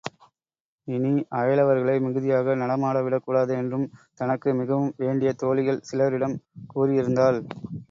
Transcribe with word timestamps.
இனி 0.87 1.09
அயலவர்களை 1.39 1.95
மிகுதியாக 2.05 2.55
நடமாட 2.61 3.03
விடக்கூடாது 3.03 3.53
என்றும் 3.59 3.85
தனக்கு 4.19 4.55
மிகவும் 4.61 4.91
வேண்டிய 4.97 5.31
தோழிகள் 5.43 5.83
சிலரிடம் 5.91 6.37
கூறியிருந்தாள். 6.75 7.41